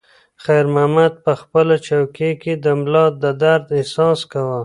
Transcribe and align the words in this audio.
خیر 0.43 0.65
محمد 0.73 1.13
په 1.23 1.31
خپله 1.41 1.75
چوکۍ 1.85 2.31
کې 2.41 2.53
د 2.63 2.65
ملا 2.81 3.05
د 3.21 3.25
درد 3.41 3.65
احساس 3.77 4.19
کاوه. 4.31 4.59